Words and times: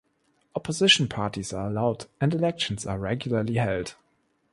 Opposition 0.55 1.07
parties 1.07 1.53
are 1.53 1.67
allowed 1.67 2.07
and 2.19 2.33
elections 2.33 2.87
are 2.87 2.97
regularly 2.97 3.53
held. 3.57 3.93